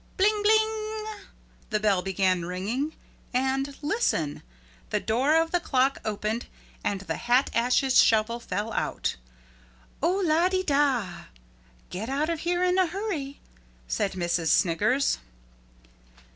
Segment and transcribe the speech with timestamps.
[0.17, 1.05] Bling bling
[1.69, 2.95] the bell began ringing
[3.35, 4.41] and listen
[4.89, 6.47] the door of the clock opened
[6.83, 9.15] and the hat ashes shovel fell out.
[10.01, 11.25] "Oh lah de dah,
[11.91, 13.41] get out of here in a hurry,"
[13.87, 15.19] said Missus Sniggers.